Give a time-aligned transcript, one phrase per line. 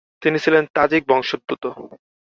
[0.21, 1.63] তিনি ছিলেন তাজিক বংশোদ্ভূত।